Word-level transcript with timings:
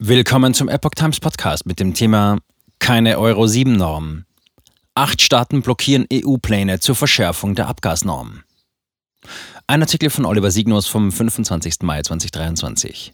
Willkommen 0.00 0.54
zum 0.54 0.68
Epoch 0.68 0.92
Times 0.94 1.18
Podcast 1.18 1.66
mit 1.66 1.80
dem 1.80 1.92
Thema 1.92 2.38
Keine 2.78 3.18
Euro 3.18 3.48
7 3.48 3.72
Norm. 3.72 4.26
Acht 4.94 5.20
Staaten 5.20 5.60
blockieren 5.60 6.06
EU-Pläne 6.12 6.78
zur 6.78 6.94
Verschärfung 6.94 7.56
der 7.56 7.66
Abgasnorm. 7.66 8.44
Ein 9.66 9.82
Artikel 9.82 10.08
von 10.10 10.24
Oliver 10.24 10.52
Signus 10.52 10.86
vom 10.86 11.10
25. 11.10 11.82
Mai 11.82 12.00
2023. 12.02 13.12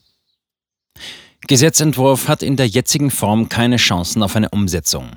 Gesetzentwurf 1.48 2.28
hat 2.28 2.42
in 2.42 2.56
der 2.56 2.66
jetzigen 2.66 3.10
Form 3.10 3.48
keine 3.48 3.78
Chancen 3.78 4.22
auf 4.22 4.36
eine 4.36 4.50
Umsetzung. 4.50 5.08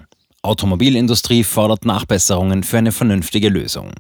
Automobilindustrie 0.44 1.44
fordert 1.44 1.84
Nachbesserungen 1.84 2.64
für 2.64 2.78
eine 2.78 2.94
vernünftige 2.94 3.50
Lösung. 3.50 3.92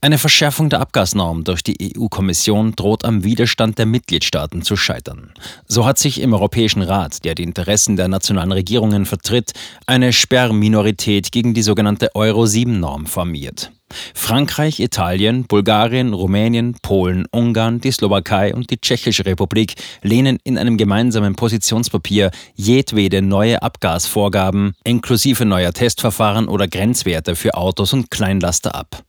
Eine 0.00 0.18
Verschärfung 0.18 0.70
der 0.70 0.80
Abgasnorm 0.80 1.44
durch 1.44 1.62
die 1.62 1.96
EU-Kommission 1.96 2.76
droht 2.76 3.04
am 3.04 3.24
Widerstand 3.24 3.78
der 3.78 3.86
Mitgliedstaaten 3.86 4.62
zu 4.62 4.76
scheitern. 4.76 5.32
So 5.66 5.86
hat 5.86 5.98
sich 5.98 6.20
im 6.20 6.32
Europäischen 6.32 6.82
Rat, 6.82 7.24
der 7.24 7.34
die 7.34 7.42
Interessen 7.42 7.96
der 7.96 8.08
nationalen 8.08 8.52
Regierungen 8.52 9.06
vertritt, 9.06 9.52
eine 9.86 10.12
Sperrminorität 10.12 11.32
gegen 11.32 11.54
die 11.54 11.62
sogenannte 11.62 12.14
Euro-7-Norm 12.14 13.06
formiert. 13.06 13.70
Frankreich, 14.14 14.80
Italien, 14.80 15.44
Bulgarien, 15.44 16.14
Rumänien, 16.14 16.76
Polen, 16.82 17.26
Ungarn, 17.30 17.80
die 17.80 17.92
Slowakei 17.92 18.54
und 18.54 18.70
die 18.70 18.80
Tschechische 18.80 19.24
Republik 19.26 19.74
lehnen 20.02 20.38
in 20.44 20.58
einem 20.58 20.76
gemeinsamen 20.76 21.34
Positionspapier 21.34 22.30
jedwede 22.54 23.22
neue 23.22 23.62
Abgasvorgaben 23.62 24.74
inklusive 24.84 25.44
neuer 25.44 25.72
Testverfahren 25.72 26.48
oder 26.48 26.68
Grenzwerte 26.68 27.36
für 27.36 27.54
Autos 27.54 27.92
und 27.92 28.10
Kleinlaster 28.10 28.74
ab. 28.74 29.02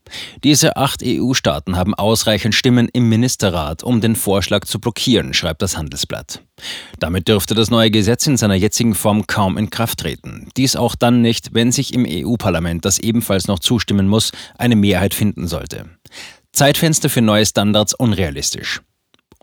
Diese 0.44 0.78
acht 0.78 1.02
EU-Staaten 1.04 1.78
haben 1.78 1.96
ausreichend 1.96 2.54
Stimmen 2.54 2.90
im 2.92 3.10
Ministerrat, 3.10 3.84
um 3.84 4.02
den 4.02 4.16
Vorschlag 4.16 4.66
zu 4.66 4.80
blockieren, 4.80 5.34
schreibt 5.34 5.62
das 5.62 5.78
Handelsblatt. 5.78 6.42
Damit 7.00 7.28
dürfte 7.28 7.54
das 7.54 7.70
neue 7.70 7.92
Gesetz 7.92 8.26
in 8.28 8.38
seiner 8.38 8.56
jetzigen 8.56 8.96
Form 8.96 9.28
kaum 9.28 9.58
in 9.58 9.70
Kraft 9.70 10.00
treten. 10.00 10.50
Dies 10.58 10.76
auch 10.76 10.96
dann 10.96 11.22
nicht, 11.22 11.54
wenn 11.54 11.72
sich 11.72 11.94
im 11.94 12.06
EU-Parlament, 12.08 12.86
das 12.86 13.00
ebenfalls 13.00 13.48
noch 13.48 13.60
zustimmen 13.60 14.08
muss, 14.08 14.32
eine 14.58 14.76
Mehrheit 14.76 15.14
finden 15.14 15.48
sollte. 15.48 15.90
Zeitfenster 16.54 17.10
für 17.10 17.22
neue 17.22 17.46
Standards 17.46 17.94
unrealistisch. 17.94 18.82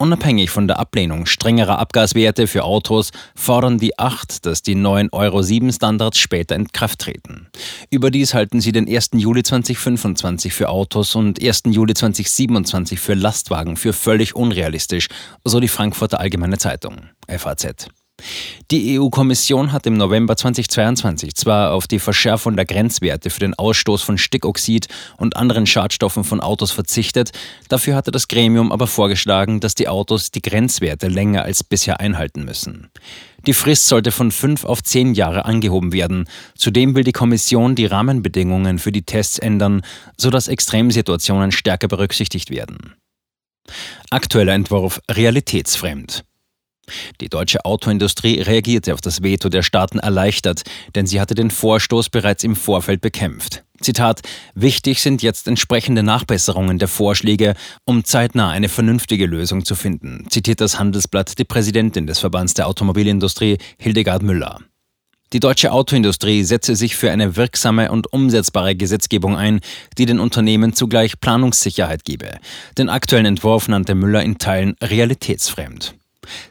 Unabhängig 0.03 0.51
von 0.51 0.67
der 0.67 0.81
Ablehnung 0.81 1.27
strengerer 1.27 1.79
Abgaswerte 1.79 2.49
für 2.49 2.65
Autos 2.65 3.13
fordern 3.37 3.79
die 3.79 4.01
acht, 4.01 4.45
dass 4.47 4.61
die 4.61 4.75
neuen 4.75 5.09
Euro 5.13 5.43
7 5.43 5.73
Standards 5.73 6.19
später 6.19 6.57
in 6.57 6.67
Kraft 6.73 6.99
treten. 6.99 7.47
Überdies 7.89 8.35
halten 8.35 8.61
sie 8.61 8.73
den 8.73 8.89
1. 8.89 9.11
Juli 9.13 9.45
2025 9.45 10.53
für 10.53 10.71
Autos 10.71 11.15
und 11.15 11.41
1. 11.41 11.63
Juli 11.67 11.95
2027 11.95 12.99
für 12.99 13.15
Lastwagen 13.15 13.77
für 13.77 13.93
völlig 13.93 14.35
unrealistisch, 14.35 15.07
so 15.45 15.61
die 15.61 15.69
Frankfurter 15.69 16.19
Allgemeine 16.19 16.59
Zeitung, 16.59 17.03
FAZ. 17.29 17.87
Die 18.71 18.99
EU-Kommission 18.99 19.71
hat 19.73 19.87
im 19.87 19.99
November 19.99 20.35
2022 20.35 21.35
zwar 21.35 21.73
auf 21.73 21.87
die 21.87 21.99
Verschärfung 21.99 22.57
der 22.57 22.65
Grenzwerte 22.65 23.29
für 23.29 23.41
den 23.41 23.53
Ausstoß 23.53 24.01
von 24.03 24.17
Stickoxid 24.17 24.89
und 25.19 25.37
anderen 25.37 25.67
Schadstoffen 25.67 26.25
von 26.25 26.41
Autos 26.41 26.71
verzichtet, 26.71 27.33
dafür 27.69 27.95
hatte 27.97 28.11
das 28.11 28.29
Gremium 28.29 28.73
aber 28.73 28.87
vorgeschlagen, 28.87 29.61
dass 29.61 29.75
die 29.75 29.89
Autos 29.89 30.31
die 30.31 30.41
Grenzwerte 30.41 31.09
länger 31.09 31.43
als 31.43 31.65
bisher 31.65 32.01
einhalten 32.01 32.47
müssen. 32.47 32.89
Die 33.47 33.53
Frist 33.53 33.89
sollte 33.89 34.11
von 34.11 34.31
fünf 34.31 34.65
auf 34.65 34.83
zehn 34.83 35.13
Jahre 35.13 35.45
angehoben 35.45 35.93
werden. 35.93 36.27
Zudem 36.57 36.95
will 36.95 37.05
die 37.05 37.13
Kommission 37.13 37.75
die 37.75 37.87
Rahmenbedingungen 37.87 38.79
für 38.79 38.93
die 38.93 39.03
Tests 39.03 39.39
ändern, 39.39 39.83
sodass 40.17 40.49
Extremsituationen 40.49 41.53
stärker 41.53 41.89
berücksichtigt 41.89 42.49
werden. 42.49 42.95
Aktueller 44.11 44.55
Entwurf 44.55 45.01
realitätsfremd. 45.11 46.25
Die 47.21 47.29
deutsche 47.29 47.65
Autoindustrie 47.65 48.41
reagierte 48.41 48.95
auf 48.95 49.01
das 49.01 49.23
Veto 49.23 49.49
der 49.49 49.63
Staaten 49.63 49.99
erleichtert, 49.99 50.63
denn 50.95 51.07
sie 51.07 51.21
hatte 51.21 51.35
den 51.35 51.51
Vorstoß 51.51 52.11
bereits 52.11 52.45
im 52.45 52.57
Vorfeld 52.57 53.01
bekämpft. 53.01 53.65
Zitat, 53.81 54.21
wichtig 54.55 55.03
sind 55.03 55.23
jetzt 55.23 55.49
entsprechende 55.49 56.03
Nachbesserungen 56.03 56.79
der 56.79 56.89
Vorschläge, 56.89 57.55
um 57.85 58.05
zeitnah 58.05 58.51
eine 58.51 58.69
vernünftige 58.69 59.27
Lösung 59.27 59.65
zu 59.65 59.75
finden, 59.75 60.27
zitiert 60.31 60.61
das 60.61 60.79
Handelsblatt 60.79 61.39
die 61.39 61.45
Präsidentin 61.45 62.07
des 62.07 62.21
Verbands 62.21 62.55
der 62.55 62.69
Automobilindustrie, 62.69 63.59
Hildegard 63.79 64.23
Müller. 64.23 64.61
Die 65.33 65.41
deutsche 65.41 65.73
Autoindustrie 65.73 66.45
setze 66.45 66.77
sich 66.77 66.95
für 66.95 67.11
eine 67.11 67.37
wirksame 67.37 67.91
und 67.91 68.13
umsetzbare 68.13 68.77
Gesetzgebung 68.77 69.35
ein, 69.35 69.61
die 69.97 70.05
den 70.05 70.21
Unternehmen 70.21 70.75
zugleich 70.75 71.21
Planungssicherheit 71.21 72.05
gebe. 72.05 72.39
Den 72.77 72.91
aktuellen 72.91 73.25
Entwurf 73.25 73.67
nannte 73.67 73.95
Müller 73.95 74.23
in 74.23 74.37
Teilen 74.37 74.77
realitätsfremd. 74.83 75.95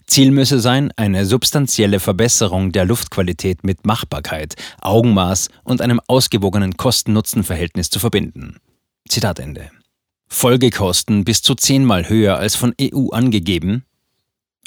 Ziel 0.08 0.32
müsse 0.32 0.60
sein, 0.60 0.92
eine 0.96 1.26
substanzielle 1.26 2.00
Verbesserung 2.00 2.72
der 2.72 2.86
Luftqualität 2.86 3.64
mit 3.64 3.86
Machbarkeit, 3.86 4.56
Augenmaß 4.82 5.50
und 5.64 5.82
einem 5.82 6.02
ausgewogenen 6.08 6.78
Kosten-Nutzen-Verhältnis 6.78 7.90
zu 7.90 8.00
verbinden. 8.00 8.58
Zitat 9.08 9.40
Ende. 9.40 9.72
Folgekosten 10.28 11.26
bis 11.26 11.42
zu 11.42 11.56
zehnmal 11.56 12.08
höher 12.08 12.38
als 12.38 12.56
von 12.56 12.74
EU 12.82 13.10
angegeben, 13.10 13.84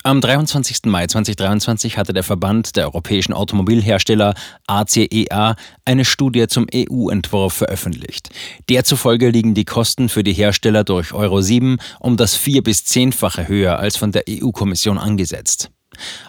am 0.04 0.20
23. 0.20 0.84
Mai 0.84 1.06
2023 1.06 1.97
hatte 1.97 2.12
der 2.12 2.22
Verband 2.22 2.76
der 2.76 2.84
europäischen 2.84 3.32
Automobilhersteller 3.32 4.34
ACEA 4.66 5.53
e 5.53 5.54
eine 5.84 6.04
Studie 6.04 6.47
zum 6.47 6.66
EU-Entwurf 6.72 7.54
veröffentlicht. 7.54 8.28
Der 8.69 8.84
zufolge 8.84 9.31
liegen 9.31 9.54
die 9.54 9.65
Kosten 9.65 10.09
für 10.09 10.22
die 10.22 10.34
Hersteller 10.34 10.84
durch 10.84 11.15
Euro 11.15 11.41
7 11.41 11.78
um 12.00 12.16
das 12.16 12.37
vier- 12.37 12.62
bis 12.62 12.84
zehnfache 12.84 13.48
höher 13.48 13.78
als 13.78 13.97
von 13.97 14.12
der 14.12 14.25
EU-Kommission 14.28 14.98
angesetzt. 14.98 15.70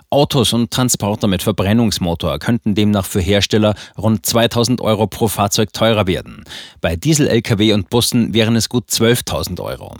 Autos 0.09 0.53
und 0.53 0.71
Transporter 0.71 1.27
mit 1.27 1.43
Verbrennungsmotor 1.43 2.39
könnten 2.39 2.75
demnach 2.75 3.05
für 3.05 3.19
Hersteller 3.19 3.75
rund 3.97 4.25
2000 4.25 4.79
Euro 4.79 5.07
pro 5.07 5.27
Fahrzeug 5.27 5.73
teurer 5.73 6.07
werden. 6.07 6.45
Bei 6.79 6.95
Diesel-Lkw 6.95 7.73
und 7.73 7.89
Bussen 7.89 8.33
wären 8.33 8.55
es 8.55 8.69
gut 8.69 8.89
12.000 8.89 9.59
Euro. 9.61 9.95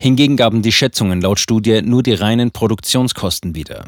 Hingegen 0.00 0.36
gaben 0.36 0.62
die 0.62 0.72
Schätzungen 0.72 1.20
laut 1.20 1.38
Studie 1.38 1.82
nur 1.82 2.02
die 2.02 2.14
reinen 2.14 2.50
Produktionskosten 2.50 3.54
wieder. 3.54 3.86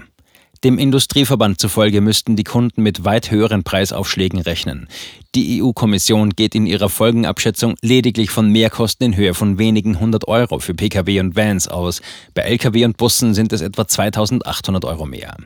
Dem 0.64 0.78
Industrieverband 0.78 1.60
zufolge 1.60 2.00
müssten 2.00 2.36
die 2.36 2.44
Kunden 2.44 2.82
mit 2.82 3.04
weit 3.04 3.30
höheren 3.30 3.64
Preisaufschlägen 3.64 4.40
rechnen. 4.40 4.88
Die 5.34 5.62
EU-Kommission 5.62 6.30
geht 6.30 6.54
in 6.54 6.64
ihrer 6.64 6.88
Folgenabschätzung 6.88 7.74
lediglich 7.82 8.30
von 8.30 8.48
Mehrkosten 8.48 9.08
in 9.08 9.16
Höhe 9.16 9.34
von 9.34 9.58
wenigen 9.58 10.00
hundert 10.00 10.26
Euro 10.26 10.60
für 10.60 10.72
Pkw 10.72 11.20
und 11.20 11.36
Vans 11.36 11.68
aus. 11.68 12.00
Bei 12.32 12.42
Lkw 12.42 12.86
und 12.86 12.96
Bussen 12.96 13.34
sind 13.34 13.52
es 13.52 13.60
etwa 13.60 13.86
2800 13.86 14.86
Euro 14.86 15.04
mehr. 15.04 15.36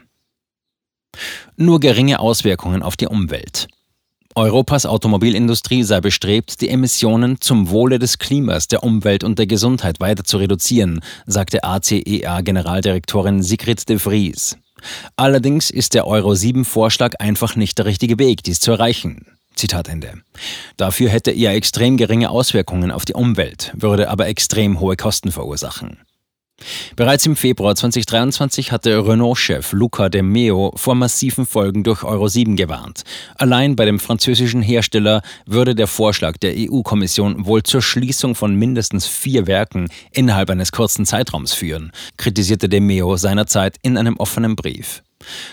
Nur 1.57 1.81
geringe 1.81 2.21
Auswirkungen 2.21 2.85
auf 2.85 2.97
die 2.97 3.09
Umwelt. 3.09 3.67
Europas 4.39 4.87
Automobilindustrie 4.87 5.83
sei 5.83 6.01
bestrebt, 6.01 6.61
die 6.61 6.69
Emissionen 6.69 7.41
zum 7.41 7.71
Wohle 7.71 7.99
des 7.99 8.19
Klimas, 8.19 8.69
der 8.69 8.85
Umwelt 8.85 9.25
und 9.25 9.37
der 9.37 9.49
Gesundheit 9.49 9.99
weiter 9.99 10.23
zu 10.23 10.37
reduzieren, 10.37 11.01
sagte 11.27 11.65
ACEA-Generaldirektorin 11.65 13.43
Sigrid 13.43 13.89
de 13.89 13.99
Vries. 13.99 14.57
Allerdings 15.17 15.71
ist 15.71 15.95
der 15.95 16.07
Euro 16.07 16.31
7-Vorschlag 16.31 17.15
einfach 17.19 17.57
nicht 17.57 17.79
der 17.79 17.87
richtige 17.87 18.21
Weg, 18.21 18.45
dies 18.45 18.61
zu 18.61 18.71
erreichen. 18.71 19.27
Zitat 19.57 19.89
Ende. 19.89 20.13
Dafür 20.77 21.11
hätte 21.11 21.33
er 21.33 21.55
extrem 21.55 21.97
geringe 21.97 22.31
Auswirkungen 22.31 22.93
auf 22.93 23.05
die 23.05 23.15
Umwelt, 23.15 23.73
würde 23.75 24.09
aber 24.09 24.29
extrem 24.29 24.79
hohe 24.79 24.95
Kosten 24.95 25.33
verursachen. 25.33 25.99
Bereits 26.97 27.25
im 27.27 27.37
Februar 27.37 27.77
2023 27.77 28.73
hatte 28.73 29.07
Renault-Chef 29.07 29.73
Luca 29.73 30.09
de 30.09 30.23
Meo 30.23 30.73
vor 30.75 30.95
massiven 30.95 31.47
Folgen 31.47 31.85
durch 31.85 32.03
Euro 32.03 32.29
7 32.29 32.57
gewarnt. 32.57 33.05
Allein 33.37 33.77
bei 33.77 33.85
dem 33.85 34.01
französischen 34.01 34.63
Hersteller 34.63 35.23
würde 35.47 35.75
der 35.75 35.87
Vorschlag 35.87 36.37
der 36.39 36.55
EU-Kommission 36.57 37.47
wohl 37.47 37.63
zur 37.63 37.83
Schließung 37.83 38.35
von 38.35 38.55
mindestens 38.57 39.07
vier 39.07 39.47
Werken 39.47 39.89
innerhalb 40.13 40.51
eines 40.51 40.73
kurzen 40.73 41.07
Zeitraums 41.07 41.53
führen, 41.53 41.93
kritisierte 42.17 42.69
de 42.69 42.81
Meo 42.81 43.17
seinerzeit 43.17 43.77
in 43.83 43.97
einem 43.97 44.17
offenen 44.17 44.57
Brief. 44.57 45.03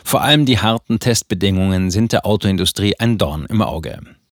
Vor 0.03 0.21
allem 0.21 0.45
die 0.45 0.59
harten 0.59 0.99
Testbedingungen 0.99 1.91
sind 1.91 2.11
der 2.13 2.25
Autoindustrie 2.25 2.95
ein 2.97 3.17
Dorn 3.17 3.45
im 3.49 3.61
Auge. 3.61 3.99